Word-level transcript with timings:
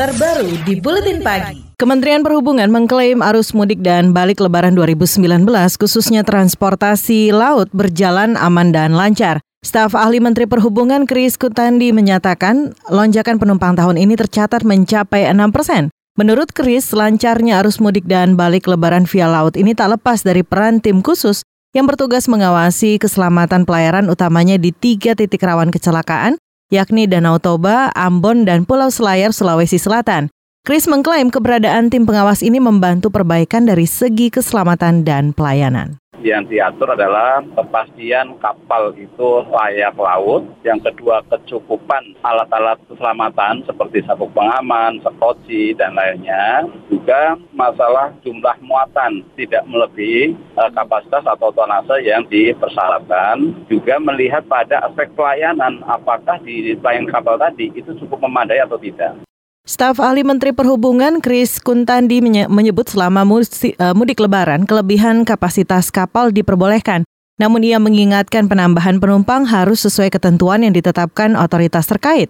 terbaru 0.00 0.48
di 0.64 0.80
Buletin 0.80 1.20
Pagi. 1.20 1.76
Kementerian 1.76 2.24
Perhubungan 2.24 2.72
mengklaim 2.72 3.20
arus 3.20 3.52
mudik 3.52 3.84
dan 3.84 4.16
balik 4.16 4.40
lebaran 4.40 4.72
2019 4.72 5.44
khususnya 5.76 6.24
transportasi 6.24 7.36
laut 7.36 7.68
berjalan 7.76 8.32
aman 8.40 8.72
dan 8.72 8.96
lancar. 8.96 9.44
Staf 9.60 9.92
ahli 9.92 10.16
Menteri 10.16 10.48
Perhubungan 10.48 11.04
Kris 11.04 11.36
Kutandi 11.36 11.92
menyatakan 11.92 12.72
lonjakan 12.88 13.36
penumpang 13.36 13.76
tahun 13.76 14.00
ini 14.00 14.16
tercatat 14.16 14.64
mencapai 14.64 15.28
6 15.28 15.36
persen. 15.52 15.92
Menurut 16.16 16.48
Kris, 16.56 16.96
lancarnya 16.96 17.60
arus 17.60 17.76
mudik 17.76 18.08
dan 18.08 18.40
balik 18.40 18.72
lebaran 18.72 19.04
via 19.04 19.28
laut 19.28 19.52
ini 19.52 19.76
tak 19.76 20.00
lepas 20.00 20.24
dari 20.24 20.40
peran 20.40 20.80
tim 20.80 21.04
khusus 21.04 21.44
yang 21.76 21.84
bertugas 21.84 22.24
mengawasi 22.24 22.96
keselamatan 22.96 23.68
pelayaran 23.68 24.08
utamanya 24.08 24.56
di 24.56 24.72
tiga 24.72 25.12
titik 25.12 25.44
rawan 25.44 25.68
kecelakaan, 25.68 26.40
yakni 26.70 27.04
Danau 27.10 27.36
Toba, 27.36 27.90
Ambon, 27.92 28.46
dan 28.48 28.64
Pulau 28.64 28.88
Selayar, 28.88 29.34
Sulawesi 29.34 29.76
Selatan. 29.76 30.30
Chris 30.64 30.86
mengklaim 30.86 31.28
keberadaan 31.28 31.88
tim 31.88 32.04
pengawas 32.04 32.40
ini 32.40 32.60
membantu 32.60 33.08
perbaikan 33.08 33.64
dari 33.64 33.88
segi 33.88 34.28
keselamatan 34.28 35.04
dan 35.08 35.32
pelayanan 35.32 36.00
yang 36.20 36.44
diatur 36.44 36.92
adalah 36.92 37.40
kepastian 37.56 38.36
kapal 38.38 38.92
itu 38.96 39.44
layak 39.48 39.96
laut. 39.96 40.44
Yang 40.66 40.92
kedua 40.92 41.24
kecukupan 41.28 42.16
alat-alat 42.20 42.76
keselamatan 42.88 43.64
seperti 43.64 44.04
sabuk 44.04 44.32
pengaman, 44.36 45.00
sekoci 45.00 45.72
dan 45.76 45.96
lainnya. 45.96 46.68
Juga 46.92 47.36
masalah 47.56 48.12
jumlah 48.20 48.56
muatan 48.60 49.24
tidak 49.36 49.64
melebihi 49.64 50.36
uh, 50.56 50.70
kapasitas 50.72 51.24
atau 51.24 51.48
tonase 51.54 52.04
yang 52.04 52.26
dipersyaratkan. 52.28 53.66
Juga 53.72 53.96
melihat 54.02 54.44
pada 54.50 54.84
aspek 54.88 55.08
pelayanan 55.16 55.80
apakah 55.88 56.36
di 56.44 56.76
pelayanan 56.76 57.08
kapal 57.08 57.36
tadi 57.40 57.72
itu 57.72 57.96
cukup 58.00 58.26
memadai 58.28 58.60
atau 58.60 58.76
tidak. 58.76 59.29
Staf 59.70 60.02
ahli 60.02 60.26
Menteri 60.26 60.50
Perhubungan 60.50 61.22
Kris 61.22 61.62
Kuntandi 61.62 62.18
menyebut 62.50 62.90
selama 62.90 63.22
eh, 63.22 63.94
mudik 63.94 64.18
lebaran 64.18 64.66
kelebihan 64.66 65.22
kapasitas 65.22 65.94
kapal 65.94 66.34
diperbolehkan. 66.34 67.06
Namun 67.38 67.62
ia 67.62 67.78
mengingatkan 67.78 68.50
penambahan 68.50 68.98
penumpang 68.98 69.46
harus 69.46 69.86
sesuai 69.86 70.10
ketentuan 70.10 70.66
yang 70.66 70.74
ditetapkan 70.74 71.38
otoritas 71.38 71.86
terkait. 71.86 72.26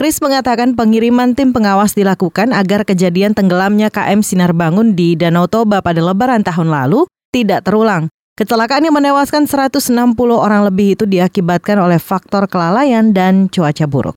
Kris 0.00 0.16
mengatakan 0.24 0.80
pengiriman 0.80 1.36
tim 1.36 1.52
pengawas 1.52 1.92
dilakukan 1.92 2.56
agar 2.56 2.88
kejadian 2.88 3.36
tenggelamnya 3.36 3.92
KM 3.92 4.24
Sinar 4.24 4.56
Bangun 4.56 4.96
di 4.96 5.12
Danau 5.12 5.44
Toba 5.44 5.84
pada 5.84 6.00
lebaran 6.00 6.40
tahun 6.40 6.72
lalu 6.72 7.04
tidak 7.36 7.68
terulang. 7.68 8.08
Kecelakaan 8.40 8.88
yang 8.88 8.96
menewaskan 8.96 9.44
160 9.44 9.92
orang 10.32 10.64
lebih 10.64 10.96
itu 10.96 11.04
diakibatkan 11.04 11.84
oleh 11.84 12.00
faktor 12.00 12.48
kelalaian 12.48 13.12
dan 13.12 13.52
cuaca 13.52 13.84
buruk. 13.84 14.16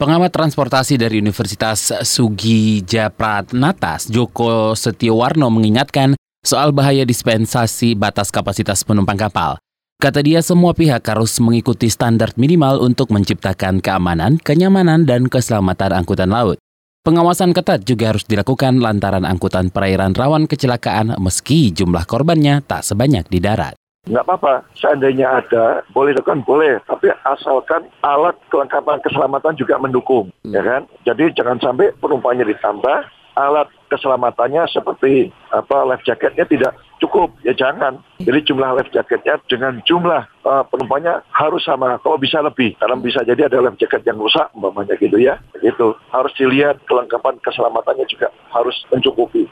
Pengamat 0.00 0.34
transportasi 0.34 0.98
dari 0.98 1.22
Universitas 1.22 1.94
Sugi 2.02 2.82
Japratnatas, 2.82 4.10
Joko 4.10 4.74
Setiowarno 4.74 5.46
mengingatkan 5.46 6.18
soal 6.42 6.74
bahaya 6.74 7.06
dispensasi 7.06 7.94
batas 7.94 8.34
kapasitas 8.34 8.82
penumpang 8.82 9.14
kapal. 9.14 9.62
Kata 10.02 10.18
dia 10.18 10.42
semua 10.42 10.74
pihak 10.74 11.06
harus 11.06 11.38
mengikuti 11.38 11.86
standar 11.86 12.34
minimal 12.34 12.82
untuk 12.82 13.14
menciptakan 13.14 13.78
keamanan, 13.78 14.42
kenyamanan, 14.42 15.06
dan 15.06 15.30
keselamatan 15.30 15.94
angkutan 15.94 16.34
laut. 16.34 16.58
Pengawasan 17.06 17.54
ketat 17.54 17.86
juga 17.86 18.10
harus 18.10 18.26
dilakukan 18.26 18.82
lantaran 18.82 19.22
angkutan 19.22 19.70
perairan 19.70 20.18
rawan 20.18 20.50
kecelakaan 20.50 21.14
meski 21.22 21.70
jumlah 21.70 22.02
korbannya 22.10 22.66
tak 22.66 22.82
sebanyak 22.82 23.30
di 23.30 23.38
darat. 23.38 23.78
Nggak 24.02 24.26
apa-apa, 24.26 24.66
seandainya 24.74 25.30
ada, 25.30 25.86
boleh 25.94 26.10
dilakukan 26.10 26.42
boleh, 26.42 26.82
tapi 26.90 27.14
asalkan 27.22 27.86
alat 28.02 28.34
kelengkapan 28.50 28.98
keselamatan 28.98 29.54
juga 29.54 29.78
mendukung, 29.78 30.26
hmm. 30.42 30.50
ya 30.50 30.58
kan? 30.58 30.82
Jadi 31.06 31.30
jangan 31.38 31.62
sampai 31.62 31.94
penumpangnya 32.02 32.42
ditambah, 32.50 33.06
alat 33.38 33.70
keselamatannya 33.86 34.66
seperti 34.74 35.30
apa 35.54 35.86
life 35.86 36.02
jacketnya 36.02 36.42
tidak 36.50 36.74
cukup, 36.98 37.30
ya 37.46 37.54
jangan. 37.54 38.02
Jadi 38.18 38.42
jumlah 38.50 38.74
life 38.74 38.90
jacketnya 38.90 39.38
dengan 39.46 39.78
jumlah 39.86 40.26
uh, 40.50 40.66
penumpangnya 40.66 41.22
harus 41.30 41.62
sama, 41.62 41.94
kalau 42.02 42.18
bisa 42.18 42.42
lebih, 42.42 42.74
karena 42.82 42.98
bisa 42.98 43.22
jadi 43.22 43.46
ada 43.46 43.62
life 43.62 43.78
jacket 43.78 44.02
yang 44.02 44.18
rusak, 44.18 44.50
umpamanya 44.50 44.98
gitu 44.98 45.14
ya, 45.14 45.38
gitu. 45.62 45.94
Harus 46.10 46.34
dilihat 46.34 46.82
kelengkapan 46.90 47.38
keselamatannya 47.38 48.10
juga 48.10 48.34
harus 48.50 48.74
mencukupi. 48.90 49.46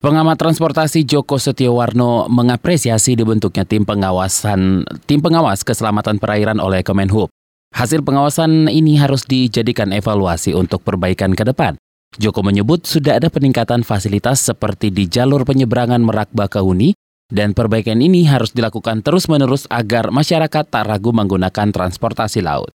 Pengamat 0.00 0.40
transportasi 0.40 1.04
Joko 1.04 1.36
Setiowarno 1.36 2.24
mengapresiasi 2.32 3.20
dibentuknya 3.20 3.68
tim 3.68 3.84
pengawasan 3.84 4.88
tim 5.04 5.20
pengawas 5.20 5.60
keselamatan 5.60 6.16
perairan 6.16 6.56
oleh 6.56 6.80
Kemenhub. 6.80 7.28
Hasil 7.76 8.00
pengawasan 8.00 8.72
ini 8.72 8.96
harus 8.96 9.28
dijadikan 9.28 9.92
evaluasi 9.92 10.56
untuk 10.56 10.80
perbaikan 10.88 11.36
ke 11.36 11.44
depan. 11.44 11.76
Joko 12.16 12.40
menyebut 12.40 12.88
sudah 12.88 13.20
ada 13.20 13.28
peningkatan 13.28 13.84
fasilitas 13.84 14.40
seperti 14.40 14.88
di 14.88 15.04
jalur 15.04 15.44
penyeberangan 15.44 16.00
Merak 16.00 16.32
Bakahuni 16.32 16.96
dan 17.28 17.52
perbaikan 17.52 18.00
ini 18.00 18.24
harus 18.24 18.56
dilakukan 18.56 19.04
terus-menerus 19.04 19.68
agar 19.68 20.08
masyarakat 20.08 20.64
tak 20.64 20.84
ragu 20.88 21.12
menggunakan 21.12 21.76
transportasi 21.76 22.40
laut. 22.40 22.72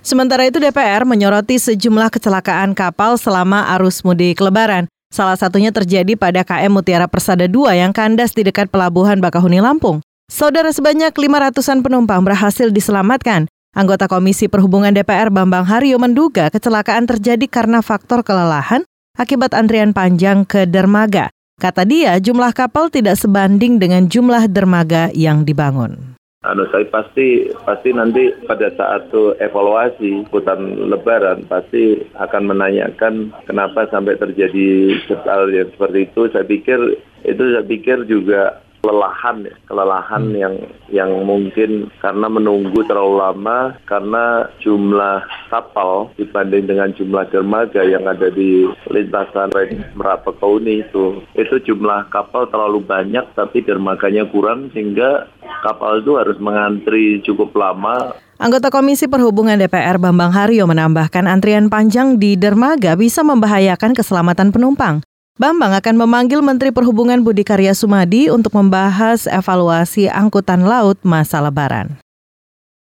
Sementara 0.00 0.48
itu 0.48 0.56
DPR 0.56 1.04
menyoroti 1.04 1.60
sejumlah 1.60 2.08
kecelakaan 2.08 2.72
kapal 2.72 3.20
selama 3.20 3.76
arus 3.76 4.00
mudik 4.08 4.40
lebaran. 4.40 4.88
Salah 5.12 5.36
satunya 5.36 5.68
terjadi 5.68 6.16
pada 6.16 6.40
KM 6.40 6.72
Mutiara 6.72 7.04
Persada 7.04 7.44
2 7.44 7.76
yang 7.76 7.92
kandas 7.92 8.32
di 8.32 8.48
dekat 8.48 8.72
Pelabuhan 8.72 9.20
Bakahuni, 9.20 9.60
Lampung. 9.60 10.00
Saudara 10.32 10.72
sebanyak 10.72 11.12
500-an 11.12 11.84
penumpang 11.84 12.24
berhasil 12.24 12.72
diselamatkan. 12.72 13.44
Anggota 13.76 14.08
Komisi 14.08 14.48
Perhubungan 14.48 14.96
DPR 14.96 15.28
Bambang 15.28 15.68
Haryo 15.68 16.00
menduga 16.00 16.48
kecelakaan 16.48 17.04
terjadi 17.04 17.44
karena 17.44 17.84
faktor 17.84 18.24
kelelahan 18.24 18.88
akibat 19.20 19.52
antrian 19.52 19.92
panjang 19.92 20.48
ke 20.48 20.64
dermaga. 20.64 21.28
Kata 21.60 21.84
dia, 21.84 22.16
jumlah 22.16 22.56
kapal 22.56 22.88
tidak 22.88 23.20
sebanding 23.20 23.76
dengan 23.76 24.08
jumlah 24.08 24.48
dermaga 24.48 25.12
yang 25.12 25.44
dibangun 25.44 26.11
anu 26.42 26.66
saya 26.74 26.82
pasti 26.90 27.54
pasti 27.62 27.94
nanti 27.94 28.34
pada 28.50 28.66
saat 28.74 29.06
itu 29.08 29.38
evaluasi 29.38 30.26
hutan 30.34 30.90
lebaran 30.90 31.46
pasti 31.46 32.02
akan 32.18 32.50
menanyakan 32.50 33.30
kenapa 33.46 33.86
sampai 33.94 34.18
terjadi 34.18 34.98
hal 35.22 35.54
yang 35.54 35.70
seperti 35.70 36.10
itu 36.10 36.22
saya 36.34 36.42
pikir 36.42 36.78
itu 37.22 37.42
saya 37.54 37.62
pikir 37.62 38.02
juga 38.10 38.58
kelelahan 38.82 39.46
ya, 39.46 39.54
kelelahan 39.70 40.24
hmm. 40.26 40.36
yang 40.42 40.54
yang 40.90 41.10
mungkin 41.22 41.86
karena 42.02 42.26
menunggu 42.26 42.82
terlalu 42.90 43.22
lama 43.22 43.78
karena 43.86 44.50
jumlah 44.58 45.22
kapal 45.54 46.10
dibanding 46.18 46.66
dengan 46.66 46.90
jumlah 46.90 47.30
dermaga 47.30 47.86
yang 47.86 48.02
ada 48.10 48.26
di 48.28 48.66
lintasan 48.90 49.54
Merak 49.94 50.26
Pekauni 50.26 50.82
itu 50.82 51.22
itu 51.38 51.56
jumlah 51.62 52.10
kapal 52.10 52.50
terlalu 52.50 52.82
banyak 52.82 53.22
tapi 53.38 53.62
dermaganya 53.62 54.26
kurang 54.26 54.74
sehingga 54.74 55.30
kapal 55.62 56.02
itu 56.02 56.18
harus 56.18 56.36
mengantri 56.42 57.22
cukup 57.22 57.54
lama 57.54 58.18
Anggota 58.42 58.74
Komisi 58.74 59.06
Perhubungan 59.06 59.54
DPR 59.54 60.02
Bambang 60.02 60.34
Haryo 60.34 60.66
menambahkan 60.66 61.30
antrian 61.30 61.70
panjang 61.70 62.18
di 62.18 62.34
dermaga 62.34 62.98
bisa 62.98 63.22
membahayakan 63.22 63.94
keselamatan 63.94 64.50
penumpang. 64.50 64.98
Bambang 65.38 65.70
akan 65.78 65.94
memanggil 65.94 66.42
Menteri 66.42 66.74
Perhubungan 66.74 67.22
Budi 67.22 67.46
Karya 67.46 67.70
Sumadi 67.70 68.34
untuk 68.34 68.58
membahas 68.58 69.30
evaluasi 69.30 70.10
angkutan 70.10 70.66
laut 70.66 70.98
masa 71.06 71.38
lebaran. 71.38 72.02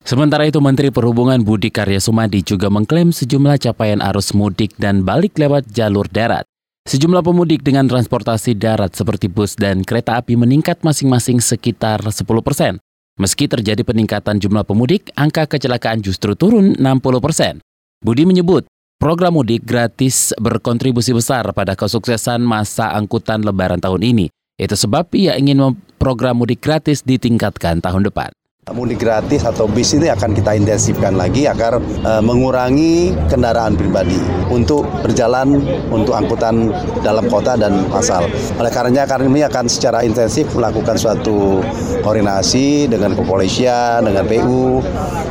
Sementara 0.01 0.49
itu 0.49 0.57
Menteri 0.57 0.89
Perhubungan 0.89 1.39
Budi 1.45 1.69
Karya 1.69 2.01
Sumadi 2.01 2.41
juga 2.41 2.67
mengklaim 2.73 3.13
sejumlah 3.13 3.61
capaian 3.61 4.01
arus 4.01 4.33
mudik 4.33 4.73
dan 4.81 5.05
balik 5.05 5.37
lewat 5.37 5.69
jalur 5.69 6.09
darat. 6.09 6.49
Sejumlah 6.81 7.21
pemudik 7.21 7.61
dengan 7.61 7.85
transportasi 7.85 8.57
darat 8.57 8.97
seperti 8.97 9.29
bus 9.29 9.53
dan 9.53 9.85
kereta 9.85 10.17
api 10.17 10.33
meningkat 10.33 10.81
masing-masing 10.81 11.37
sekitar 11.37 12.01
10 12.01 12.25
persen. 12.41 12.81
Meski 13.21 13.45
terjadi 13.45 13.85
peningkatan 13.85 14.41
jumlah 14.41 14.65
pemudik, 14.65 15.13
angka 15.13 15.45
kecelakaan 15.45 16.01
justru 16.01 16.33
turun 16.33 16.73
60 16.79 17.21
persen. 17.21 17.61
Budi 18.01 18.25
menyebut 18.25 18.65
Program 19.01 19.33
mudik 19.33 19.65
gratis 19.65 20.29
berkontribusi 20.37 21.09
besar 21.09 21.49
pada 21.57 21.73
kesuksesan 21.73 22.37
masa 22.37 22.93
angkutan 22.93 23.41
lebaran 23.41 23.81
tahun 23.81 24.05
ini. 24.05 24.29
Itu 24.61 24.77
sebab 24.77 25.09
ia 25.17 25.33
ingin 25.41 25.57
program 25.97 26.37
mudik 26.37 26.61
gratis 26.61 27.01
ditingkatkan 27.01 27.81
tahun 27.81 28.05
depan. 28.05 28.29
Mudik 28.69 29.01
gratis 29.01 29.41
atau 29.41 29.65
bis 29.65 29.89
ini 29.97 30.05
akan 30.13 30.37
kita 30.37 30.53
intensifkan 30.53 31.17
lagi 31.17 31.49
agar 31.49 31.81
e, 31.81 32.11
mengurangi 32.21 33.09
kendaraan 33.25 33.73
pribadi 33.73 34.21
untuk 34.53 34.85
berjalan 35.01 35.65
untuk 35.89 36.13
angkutan 36.13 36.69
dalam 37.01 37.25
kota 37.25 37.57
dan 37.57 37.89
asal. 37.89 38.21
Oleh 38.61 38.69
karenanya 38.69 39.09
kami 39.09 39.41
akan 39.41 39.65
secara 39.65 40.05
intensif 40.05 40.45
melakukan 40.53 40.93
suatu 40.93 41.65
koordinasi 42.05 42.85
dengan 42.85 43.17
kepolisian, 43.17 44.05
dengan 44.05 44.29
PU 44.29 44.77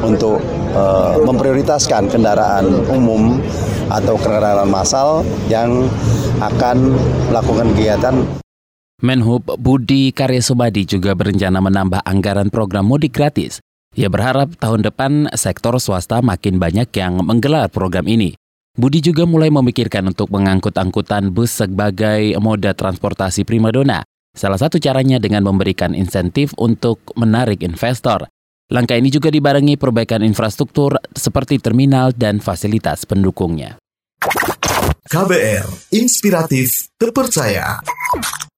untuk 0.02 0.42
e, 0.74 0.82
memprioritaskan 1.22 2.10
kendaraan 2.10 2.66
umum 2.90 3.38
atau 3.94 4.18
kendaraan 4.18 4.66
massal 4.66 5.22
yang 5.46 5.86
akan 6.42 6.98
melakukan 7.30 7.78
kegiatan 7.78 8.26
Menhub 9.00 9.56
Budi 9.56 10.12
Karya 10.12 10.44
Sumadi 10.44 10.84
juga 10.84 11.16
berencana 11.16 11.56
menambah 11.64 12.04
anggaran 12.04 12.52
program 12.52 12.84
mudik 12.84 13.16
gratis. 13.16 13.56
Ia 13.96 14.12
berharap 14.12 14.60
tahun 14.60 14.84
depan 14.84 15.32
sektor 15.40 15.72
swasta 15.80 16.20
makin 16.20 16.60
banyak 16.60 16.92
yang 16.92 17.16
menggelar 17.24 17.72
program 17.72 18.04
ini. 18.04 18.36
Budi 18.76 19.00
juga 19.00 19.24
mulai 19.24 19.48
memikirkan 19.48 20.12
untuk 20.12 20.28
mengangkut 20.28 20.76
angkutan 20.76 21.32
bus 21.32 21.64
sebagai 21.64 22.36
moda 22.44 22.76
transportasi 22.76 23.48
primadona. 23.48 24.04
Salah 24.36 24.60
satu 24.60 24.76
caranya 24.76 25.16
dengan 25.16 25.48
memberikan 25.48 25.96
insentif 25.96 26.52
untuk 26.60 27.00
menarik 27.16 27.64
investor. 27.64 28.28
Langkah 28.68 29.00
ini 29.00 29.08
juga 29.08 29.32
dibarengi 29.32 29.80
perbaikan 29.80 30.20
infrastruktur 30.20 31.00
seperti 31.16 31.56
terminal 31.56 32.12
dan 32.12 32.38
fasilitas 32.38 33.08
pendukungnya. 33.08 33.80
KBR, 35.08 35.66
inspiratif, 35.90 36.92
terpercaya. 37.00 37.80